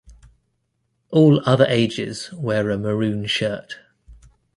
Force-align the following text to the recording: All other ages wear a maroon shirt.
All 1.11 1.43
other 1.45 1.67
ages 1.69 2.33
wear 2.33 2.71
a 2.71 2.77
maroon 2.79 3.27
shirt. 3.27 3.75